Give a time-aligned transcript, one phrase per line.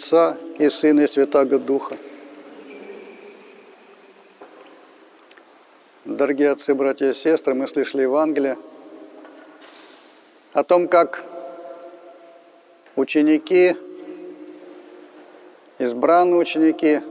[0.00, 1.94] Отца и Сына и Святаго Духа.
[6.06, 8.56] Дорогие отцы, братья и сестры, мы слышали Евангелие
[10.54, 11.22] о том, как
[12.96, 13.76] ученики,
[15.78, 17.02] избранные ученики,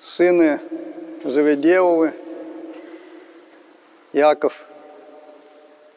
[0.00, 0.58] сыны
[1.22, 2.14] Заведеовы,
[4.14, 4.64] Яков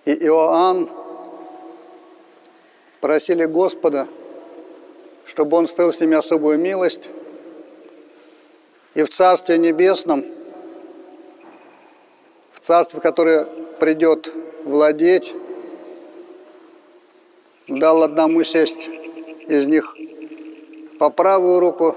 [0.03, 0.89] и Иоанн
[2.99, 4.09] просили Господа,
[5.31, 7.09] чтобы Он строил с ними особую милость,
[8.95, 10.25] и в Царстве Небесном,
[12.51, 13.45] в Царстве, которое
[13.79, 14.29] придет
[14.65, 15.33] владеть,
[17.69, 18.89] дал одному сесть
[19.47, 19.95] из них
[20.99, 21.95] по правую руку,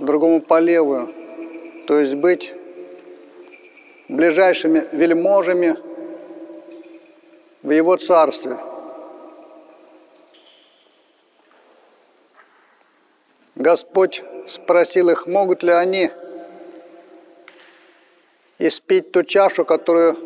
[0.00, 1.12] другому по левую,
[1.86, 2.54] то есть быть
[4.08, 5.76] ближайшими вельможами
[7.62, 8.56] в его царстве.
[13.68, 16.10] Господь спросил их, могут ли они
[18.58, 20.16] испить ту чашу, которую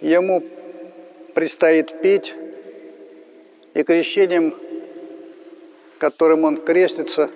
[0.00, 0.40] ему
[1.34, 2.36] предстоит пить,
[3.74, 4.54] и крещением,
[5.98, 7.30] которым он крестится,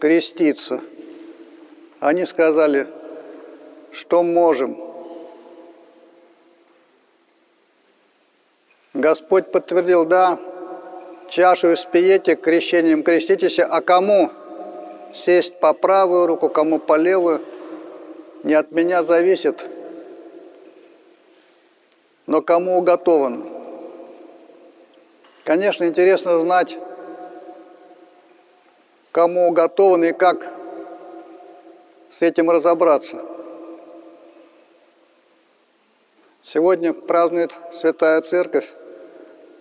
[0.00, 0.80] креститься.
[2.00, 2.88] Они сказали,
[3.92, 4.76] что можем.
[8.94, 10.40] Господь подтвердил, да,
[11.30, 14.30] чашу испиете, крещением креститесь, а кому
[15.14, 17.40] сесть по правую руку, кому по левую,
[18.42, 19.64] не от меня зависит,
[22.26, 23.46] но кому уготовано.
[25.44, 26.78] Конечно, интересно знать,
[29.12, 30.52] кому уготовано и как
[32.10, 33.24] с этим разобраться.
[36.42, 38.74] Сегодня празднует Святая Церковь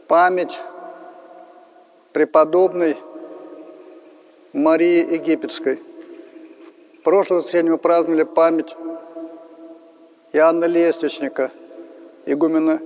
[0.07, 0.57] память
[2.13, 2.97] преподобной
[4.53, 5.79] Марии Египетской.
[6.99, 8.75] В прошлое воскресенье мы праздновали память
[10.33, 11.51] Иоанна Лествичника,
[12.25, 12.81] игумена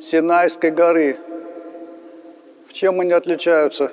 [0.00, 1.16] Синайской горы.
[2.68, 3.92] В чем они отличаются?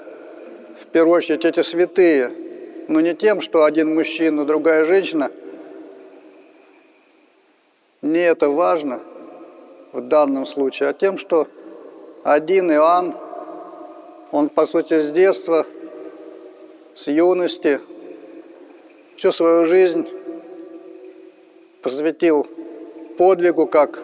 [0.80, 2.32] В первую очередь эти святые,
[2.88, 5.32] но не тем, что один мужчина, другая женщина.
[8.02, 9.02] Не это важно
[9.92, 11.48] в данном случае, а тем, что
[12.24, 13.16] один Иоанн–
[14.32, 15.66] он, по сути, с детства,
[16.96, 17.80] с юности,
[19.16, 20.08] всю свою жизнь
[21.82, 22.48] посвятил
[23.18, 24.00] подвигу, как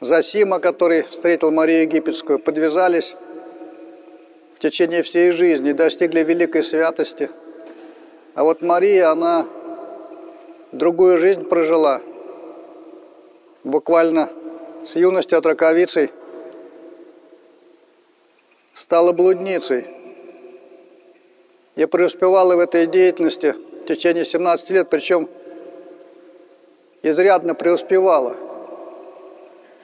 [0.00, 3.16] Засима, который встретил Марию Египетскую, подвязались
[4.54, 7.30] в течение всей жизни достигли великой святости.
[8.34, 9.46] А вот Мария, она
[10.70, 12.00] другую жизнь прожила,
[13.64, 14.30] буквально
[14.86, 16.10] с юности от раковицей
[18.78, 19.86] стала блудницей.
[21.74, 25.28] Я преуспевала в этой деятельности в течение 17 лет, причем
[27.02, 28.36] изрядно преуспевала,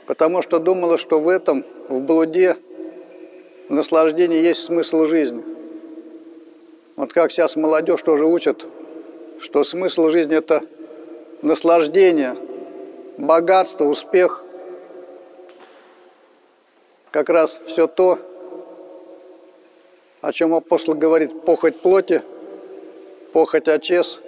[0.06, 2.56] потому что думала, что в этом, в блуде,
[3.69, 5.44] в наслаждении есть смысл жизни.
[6.94, 8.65] Вот как сейчас молодежь тоже учат,
[9.41, 10.62] что смысл жизни– это
[11.43, 12.37] наслаждение,
[13.19, 14.44] богатство, успех.
[17.11, 18.19] Как раз все то,
[20.25, 22.23] о чем апостол говорит, похоть плоти,
[23.35, 24.23] похоть очес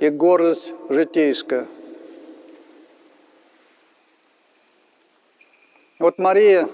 [0.00, 1.66] и гордость житейская.
[5.98, 6.68] Вот Мария,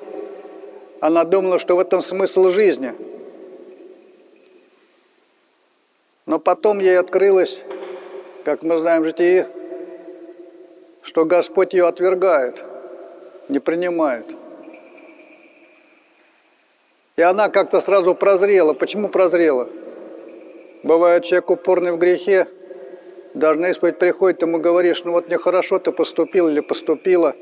[1.01, 2.95] она думала, что в этом смысл жизни.
[6.27, 7.63] Но потом ей открылось,
[8.45, 9.47] как мы знаем в житии,
[11.03, 12.65] что Господь ее отвергает,
[13.49, 14.35] не принимает–
[17.17, 18.75] и она как-то сразу прозрела.
[18.75, 19.69] Почему прозрела?
[20.83, 22.47] Бывает, человек упорный в грехе,
[23.33, 27.35] даже на исповедь приходит, ему говоришь, ну вот нехорошо ты поступил или поступила.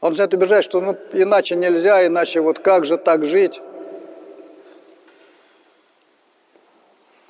[0.00, 3.62] Он начинает убежать, что ну иначе нельзя, иначе вот как же так жить.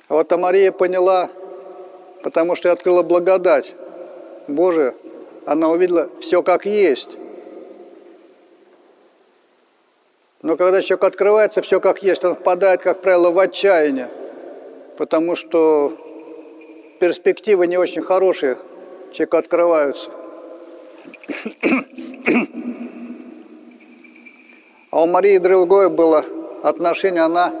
[0.07, 1.29] А вот а Мария поняла,
[2.23, 3.75] потому что открыла благодать
[4.47, 4.95] Божия,
[5.45, 7.17] она увидела все как есть.
[10.43, 14.09] Но когда человек открывается, все как есть, он впадает, как правило, в отчаяние,
[14.97, 15.93] потому что
[16.99, 18.57] перспективы не очень хорошие,
[19.13, 20.11] человеку открываются.
[24.91, 26.25] А у Марии другое было
[26.61, 27.53] отношение, она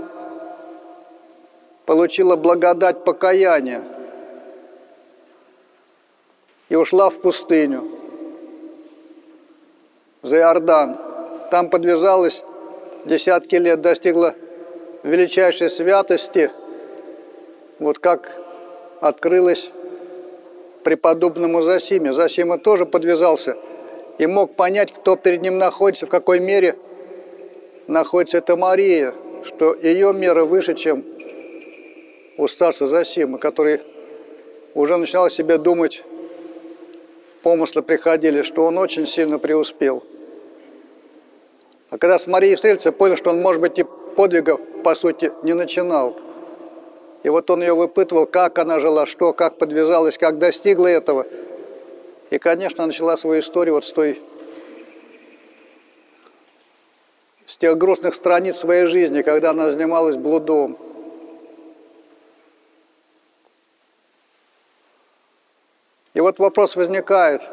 [1.85, 3.83] получила благодать покаяния
[6.67, 7.89] и ушла в пустыню.
[10.21, 10.97] за Иордан.
[11.49, 12.43] Там подвязалась
[13.05, 14.35] десятки лет, достигла
[15.03, 16.51] величайшей святости,
[17.79, 18.35] вот как
[19.01, 19.71] открылась
[20.83, 22.13] преподобному Засиме.
[22.13, 23.57] Засима тоже подвязался
[24.17, 26.75] и мог понять, кто перед ним находится, в какой мере
[27.87, 29.13] находится эта Мария,
[29.43, 31.03] что ее мера выше, чем
[32.37, 33.81] у старца Засима, который
[34.73, 36.03] уже начинал себе думать,
[37.41, 40.03] помыслы приходили, что он очень сильно преуспел.
[41.93, 45.53] А когда с Марией встретился, понял, что он, может быть, и подвигов, по сути, не
[45.53, 46.17] начинал.
[47.21, 51.27] И вот он ее выпытывал, как она жила, что, как подвязалась, как достигла этого.
[52.31, 54.19] И, конечно, начала свою историю вот с той,
[57.45, 60.75] с тех грустных страниц своей жизни, когда она занималась блудом.
[66.15, 67.43] И вот вопрос возникает,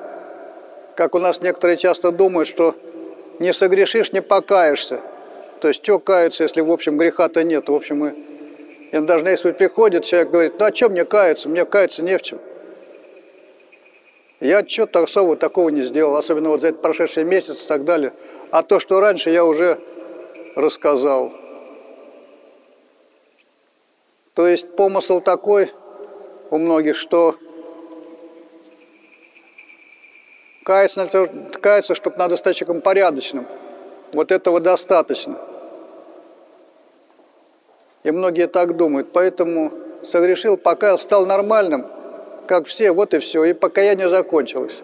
[0.96, 2.74] как у нас некоторые часто думают, что
[3.40, 5.00] не согрешишь, не покаешься.
[5.60, 7.68] То есть, что каяться, если, в общем, греха-то нет?
[7.68, 8.14] В общем, мы
[8.92, 11.48] и даже если приходит, человек говорит, ну а чем мне каяться?
[11.48, 12.40] Мне каяться не в чем.
[14.40, 18.12] Я что-то особо такого не сделал, особенно вот за этот прошедший месяц и так далее.
[18.50, 19.78] А то, что раньше, я уже
[20.56, 21.32] рассказал.
[24.34, 25.70] То есть помысл такой
[26.50, 27.36] у многих, что
[30.64, 31.08] каяться,
[31.60, 33.46] каяться чтобы надо стать человеком порядочным.
[34.12, 35.38] Вот этого достаточно.
[38.02, 39.12] И многие так думают.
[39.12, 39.72] Поэтому
[40.04, 41.86] согрешил, пока стал нормальным,
[42.46, 43.44] как все, вот и все.
[43.44, 44.80] И покаяние закончилось.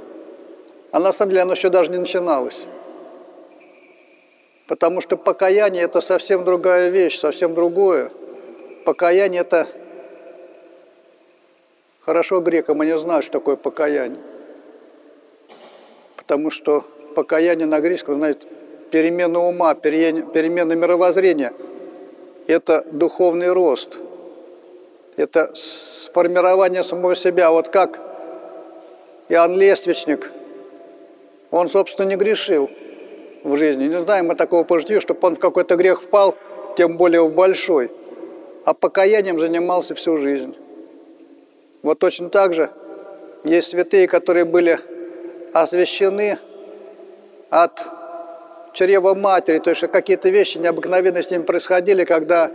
[0.92, 2.62] А на самом деле оно еще даже не начиналось.
[4.66, 8.10] Потому что покаяние– это совсем другая вещь, совсем другое.
[8.84, 9.66] Покаяние– это…
[12.00, 14.22] Хорошо грекам они знают, что такое покаяние.
[16.26, 16.84] Потому что
[17.14, 18.48] покаяние на греческом, знаете,
[18.90, 21.52] перемена ума, перемена мировоззрения–
[22.48, 23.98] это духовный рост,
[25.16, 27.52] это сформирование самого себя.
[27.52, 28.00] Вот как
[29.28, 30.32] Иоанн Лествичник,
[31.52, 32.68] он, собственно, не грешил
[33.44, 33.84] в жизни.
[33.84, 36.34] Не знаем мы такого пожития, чтобы он в какой-то грех впал,
[36.76, 37.92] тем более в большой.
[38.64, 40.56] А покаянием занимался всю жизнь.
[41.82, 42.70] Вот точно так же
[43.44, 44.80] есть святые, которые были
[45.62, 46.38] освящены
[47.50, 47.84] от
[48.72, 52.50] чрева матери, то есть какие-то вещи необыкновенные с ним происходили, когда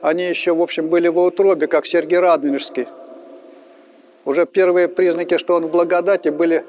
[0.00, 2.88] они еще, в общем, были в утробе, как Сергий Радонежский.
[4.24, 6.64] Уже первые признаки, что он в благодати, были,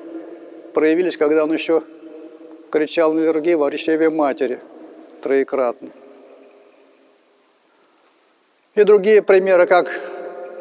[0.73, 1.83] проявились, когда он еще
[2.69, 4.59] кричал на литургии во чреве матери
[5.21, 5.89] троекратно.
[8.73, 9.89] И другие примеры, как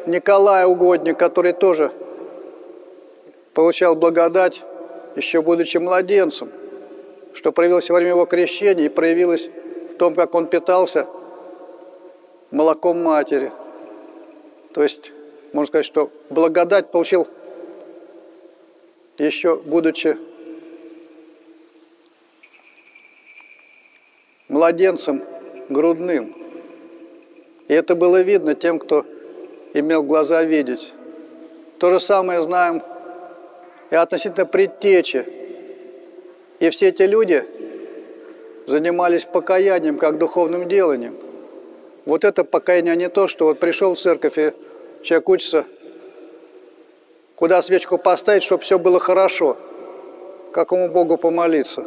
[0.05, 1.91] Николай Угодник, который тоже
[3.53, 4.61] получал благодать,
[5.15, 6.51] еще будучи младенцем–
[7.35, 9.49] что проявилось во время его крещения и проявилось
[9.91, 11.07] в том, как он питался
[12.49, 13.51] молоком матери.
[14.73, 15.11] То есть,
[15.51, 17.27] можно сказать, что благодать получил
[19.17, 20.17] еще будучи
[24.47, 25.23] младенцем
[25.69, 26.35] грудным.
[27.67, 29.05] И это было видно тем, кто
[29.73, 30.93] имел глаза видеть.
[31.79, 32.81] То же самое знаем
[33.91, 35.25] и относительно предтечи
[36.59, 37.43] и все эти люди
[38.67, 41.15] занимались покаянием как духовным деланием.
[42.05, 44.53] Вот это покаяние а не то, что вот пришел в церковь и
[45.03, 45.65] человек учится,
[47.35, 49.57] куда свечку поставить, чтобы все было хорошо,
[50.51, 51.85] какому Богу помолиться.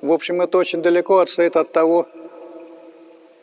[0.00, 2.06] В общем, это очень далеко отстоит от того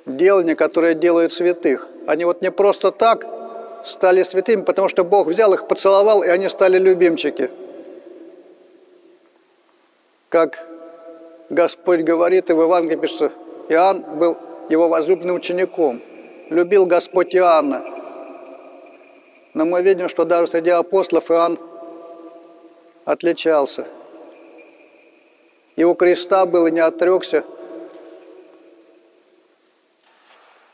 [0.05, 1.87] делания, которое делают святых.
[2.07, 3.25] Они вот не просто так
[3.85, 7.49] стали святыми, потому что Бог взял их, поцеловал, и они стали любимчики–
[10.31, 10.65] как
[11.49, 13.33] Господь говорит, и в Евангелии пишется,
[13.67, 14.37] Иоанн был
[14.69, 16.01] его возлюбленным учеником.
[16.49, 17.83] Любил Господь Иоанна.
[19.53, 21.59] Но мы видим, что даже среди апостолов Иоанн
[23.03, 23.87] отличался.
[25.75, 27.43] И у креста был и не отрекся,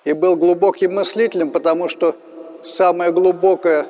[0.03, 2.15] и был глубоким мыслителем, потому что
[2.67, 3.85] самое глубокое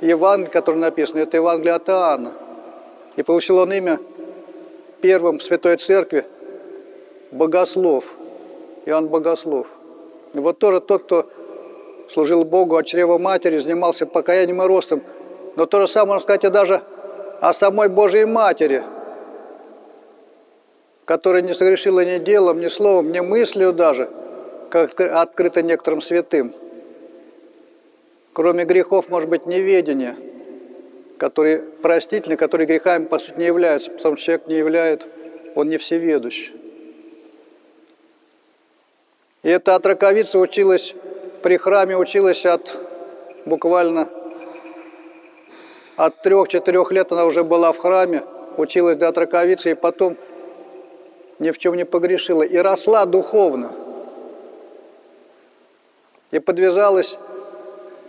[0.00, 2.32] Евангелие, которое написано, это Евангелие от Иоанна.
[3.16, 3.98] И получил он имя
[5.00, 6.24] первым в Святой Церкви
[7.30, 8.04] богослов,
[8.86, 9.66] Иоанн Богослов.
[10.34, 11.26] И вот тоже тот, кто
[12.08, 15.02] служил Богу от чрева матери, занимался покаянием и ростом.
[15.56, 16.82] Но то же самое можно сказать и даже
[17.40, 18.82] о самой Божьей Матери,
[21.04, 24.08] которая не согрешила ни делом, ни словом, ни мыслью даже,
[24.70, 26.54] как открыто некоторым святым.
[28.38, 30.14] Кроме грехов, может быть, неведение–
[31.18, 35.08] которые простительны, которые грехами, по сути, не являются, потому что человек не являет
[35.56, 36.52] Он не всеведущ.
[39.42, 40.94] И эта отраковица училась
[41.42, 42.76] при храме, училась от
[43.44, 44.08] буквально
[45.96, 48.22] от трех-четырех лет она уже была в храме,
[48.56, 50.16] училась до отраковицы, и потом
[51.40, 52.42] ни в чем не погрешила.
[52.42, 53.72] И росла духовно.
[56.30, 57.18] И подвязалась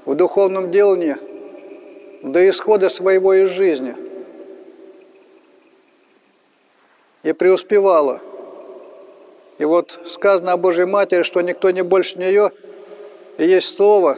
[0.10, 1.16] в духовном делании
[2.24, 3.96] до исхода своего из жизни.
[7.22, 8.20] И преуспевала.
[9.60, 12.52] И вот сказано о Божьей Матери, что никто не больше нее,
[13.38, 14.18] и есть слово,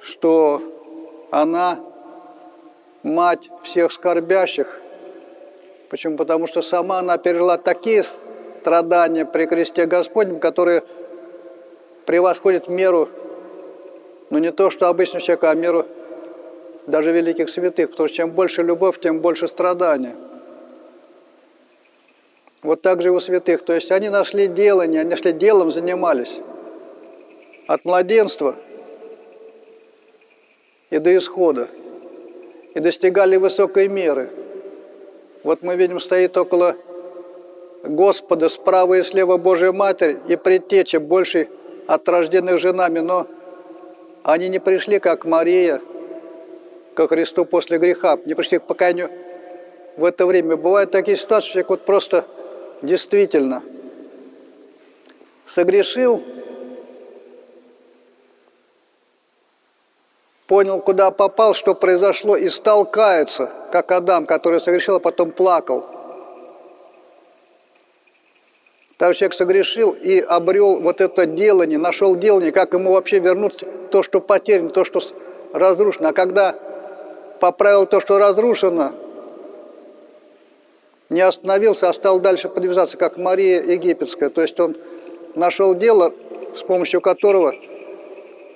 [0.00, 0.62] что
[1.30, 1.78] она
[3.02, 4.80] мать всех скорбящих.
[5.90, 6.16] Почему?
[6.16, 10.84] Потому что сама она пережила такие страдания при кресте Господнем, которые
[12.06, 13.10] превосходят меру,
[14.30, 15.86] ну не то, что обычного человека, а меру
[16.86, 20.14] даже великих святых, потому что чем больше любовь, тем больше страдания.
[22.62, 23.62] Вот так же и у святых.
[23.62, 26.40] То есть они нашли делание, они нашли делом, занимались.
[27.66, 28.56] От младенства
[30.90, 31.68] и до исхода
[32.74, 34.28] и достигали высокой меры.
[35.42, 36.76] Вот мы видим, стоит около
[37.82, 41.48] Господа справа и слева Божия Матерь и предтеча больше
[41.86, 43.26] от рожденных женами, но
[44.24, 45.80] они не пришли, как Мария,
[46.94, 49.10] ко Христу после греха, не пришли к покаянию
[49.96, 50.56] в это время.
[50.56, 52.24] Бывают такие ситуации, что вот просто
[52.80, 53.62] действительно
[55.46, 56.22] согрешил,
[60.46, 65.93] понял, куда попал, что произошло, и стал каяться, как Адам, который согрешил, а потом плакал.
[69.04, 74.02] Так человек согрешил и обрел вот это делание, нашел делание, как ему вообще вернуть то,
[74.02, 74.98] что потеряно, то, что
[75.52, 76.08] разрушено.
[76.08, 76.54] А когда
[77.38, 78.92] поправил то, что разрушено,
[81.10, 84.30] не остановился, а стал дальше подвязаться, как Мария Египетская.
[84.30, 84.74] То есть он
[85.34, 86.14] нашел дело,
[86.56, 87.52] с помощью которого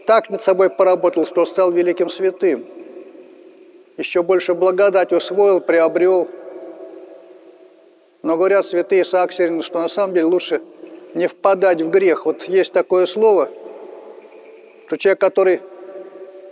[0.06, 2.64] так над собой поработал, что стал великим святым.
[3.98, 6.26] Еще больше благодать усвоил, приобрел.
[8.22, 10.60] Но говорят святые Саксерины, что на самом деле лучше
[11.14, 12.26] не впадать в грех.
[12.26, 13.48] Вот есть такое слово,
[14.86, 15.60] что человек, который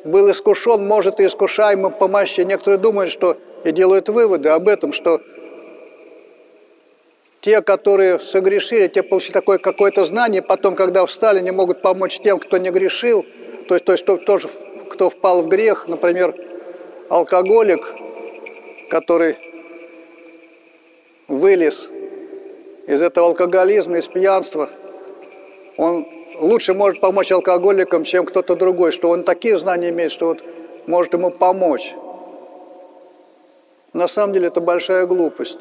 [0.04, 2.40] был искушен, может и искушаемым помощи.
[2.42, 5.20] Некоторые думают, что и делают выводы об этом, что
[7.40, 12.38] те, которые согрешили, те получили такое какое-то знание, потом, когда встали, не могут помочь тем,
[12.38, 13.24] кто не грешил–
[13.68, 14.48] то есть, то есть тоже,
[14.90, 16.34] кто впал в грех, например,
[17.08, 17.94] алкоголик,
[18.88, 19.36] который
[21.28, 21.90] вылез
[22.86, 24.68] из этого алкоголизма, из пьянства,
[25.76, 26.06] он
[26.38, 30.42] лучше может помочь алкоголикам, чем кто-то другой, что он такие знания имеет, что вот
[30.86, 31.94] может ему помочь.
[33.92, 35.60] На самом деле это большая глупость.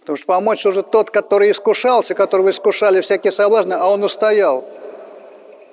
[0.00, 4.64] Потому что помочь уже тот, который искушался, которого искушали всякие соблазны, а он устоял–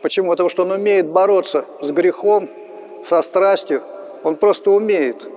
[0.02, 0.30] Почему?
[0.32, 2.50] Потому что он умеет бороться с грехом,
[3.04, 3.82] со страстью.
[4.24, 5.28] Он просто умеет.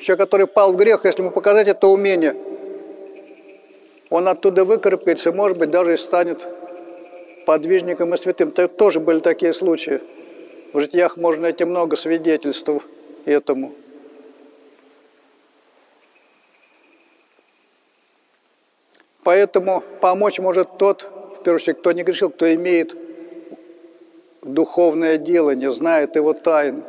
[0.00, 2.34] Человек, который пал в грех, если ему показать это умение,
[4.08, 6.46] он оттуда выкарабкается, может быть, даже и станет
[7.44, 8.50] подвижником и святым.
[8.50, 10.00] То тоже были такие случаи.
[10.72, 12.70] В житиях можно найти много свидетельств
[13.26, 13.72] этому.
[19.22, 22.96] Поэтому помочь может тот, в первую очередь, кто не грешил, кто имеет
[24.42, 26.84] духовное дело, не знает его тайны.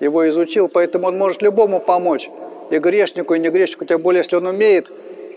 [0.00, 2.30] Его изучил, поэтому он может любому помочь.
[2.70, 4.90] И грешнику, и не грешнику, тем более, если он умеет,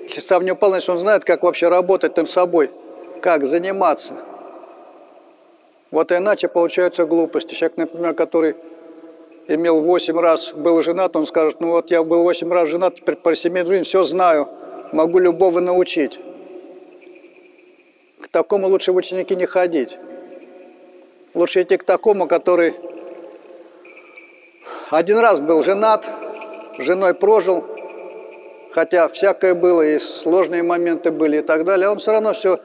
[0.04, 2.72] если сам не упал, значит, он знает, как вообще работать над собой,
[3.22, 4.16] как заниматься.
[5.92, 7.54] Вот иначе получаются глупости.
[7.54, 8.56] Человек, например, который
[9.48, 13.16] имел восемь раз, был женат, он скажет, ну вот я был восемь раз женат, теперь
[13.16, 14.48] про семейную жизнь все знаю,
[14.92, 16.20] могу любого научить.
[18.22, 19.98] К такому лучше в ученики не ходить.
[21.34, 22.74] Лучше идти к такому, который
[24.90, 26.10] один раз был женат,
[26.80, 27.64] женой прожил,
[28.72, 32.60] хотя всякое было, и сложные моменты были и так далее, а он все равно все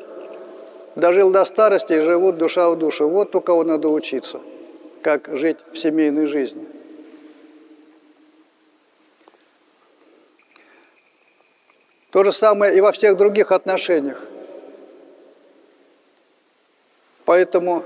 [0.97, 3.09] дожил до старости и живут душа в душу.
[3.09, 4.40] Вот у кого надо учиться,
[5.02, 6.66] как жить в семейной жизни.
[12.11, 14.23] То же самое и во всех других отношениях.
[17.25, 17.83] Поэтому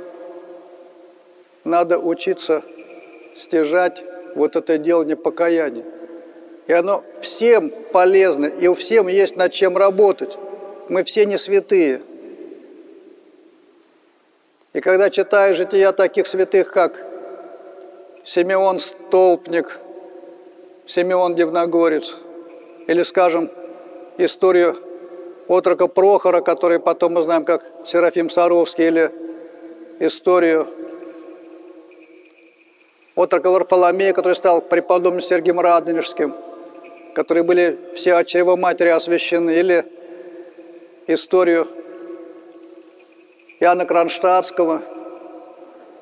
[1.64, 2.62] надо учиться
[3.34, 4.04] стяжать
[4.38, 5.84] вот это делание покаяния.
[6.66, 10.38] И оно всем полезно, и у всем есть над чем работать.
[10.88, 12.00] Мы все не святые.
[14.72, 17.04] И когда читаешь жития таких святых, как
[18.24, 19.78] Симеон Столпник,
[20.86, 22.16] Симеон Дивногорец,
[22.86, 23.50] Или, скажем,
[24.16, 24.74] историю
[25.46, 29.10] отрока Прохора, который потом мы знаем как Серафим Саровский, или
[30.00, 30.66] историю
[33.18, 36.36] отрока Варфоломея, который стал преподобным Сергием Радонежским,
[37.14, 39.84] которые были все от чрева матери освящены, или
[41.08, 41.66] историю
[43.58, 44.82] Иоанна Кронштадтского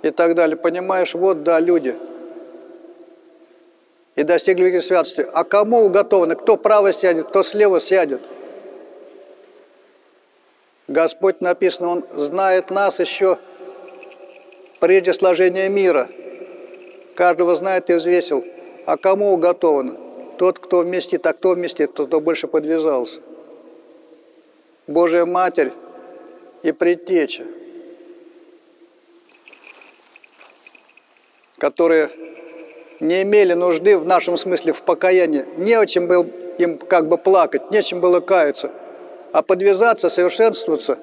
[0.03, 0.59] и так далее.
[0.59, 1.97] Понимаешь, вот, да, люди.
[4.15, 5.27] И достигли великой святости.
[5.33, 6.35] А кому уготовано?
[6.35, 8.21] Кто право сядет, кто слева сядет?
[10.87, 13.39] Господь написано, Он знает нас еще
[14.81, 16.09] прежде сложения мира.
[17.17, 18.45] Каждого знает и взвесил.
[18.85, 19.97] А кому уготовано?
[20.39, 23.21] Тот, кто вместит, а кто вместит, тот, кто больше подвязался.
[24.87, 25.73] Божья Матерь
[26.63, 27.45] и Предтеча,
[31.59, 32.11] которые
[33.01, 36.27] не имели нужды в нашем смысле в покаянии, не о чем было
[36.59, 38.71] им как бы плакать, нечем было каяться,
[39.33, 40.99] а подвязаться, совершенствоваться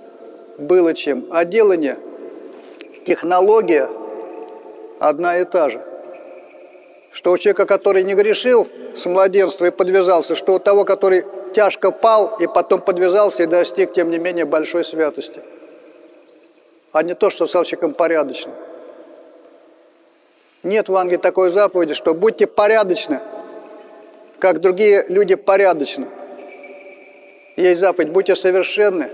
[0.60, 1.28] было чем.
[1.32, 1.98] А делание,
[3.06, 3.90] технология
[5.00, 5.93] одна и та же.
[7.14, 11.92] Что у человека, который не грешил с младенства и подвязался, что у того, который тяжко
[11.92, 15.42] пал и потом подвязался и достиг, тем не менее, большой святости.
[16.92, 18.56] А не то, что стал человеком порядочным.
[20.64, 23.20] Нет в Англии такой заповеди, что будьте порядочны,
[24.40, 26.08] как другие люди порядочны.
[27.56, 29.12] Есть заповедь, будьте совершенны,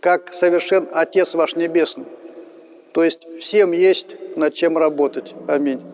[0.00, 2.06] как совершен Отец ваш Небесный.
[2.92, 5.34] То есть всем есть над чем работать.
[5.48, 5.93] Аминь.